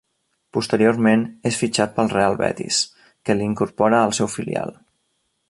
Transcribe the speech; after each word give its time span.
Posteriorment, 0.57 1.25
és 1.49 1.59
fitxat 1.63 1.93
pel 1.99 2.09
Real 2.13 2.39
Betis, 2.41 2.81
que 3.29 3.37
l'hi 3.37 3.47
incorpora 3.51 4.01
al 4.07 4.17
seu 4.21 4.33
filial. 4.39 4.77